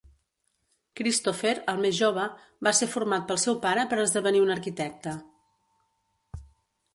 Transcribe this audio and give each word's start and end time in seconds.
Christopher, 0.99 1.51
el 1.73 1.83
més 1.83 1.95
jove, 1.99 2.23
va 2.69 2.73
ser 2.77 2.87
format 2.95 3.27
pel 3.33 3.41
seu 3.45 3.59
pare 3.67 3.85
per 3.93 4.01
esdevenir 4.05 4.43
un 4.47 4.55
arquitecte. 4.57 5.15